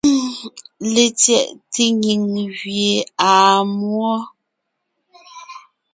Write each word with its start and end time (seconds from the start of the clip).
LetsyɛꞋte 0.93 1.83
nyìŋ 2.01 2.21
gẅie 2.57 2.93
àa 3.29 3.57
múɔ. 3.77 4.13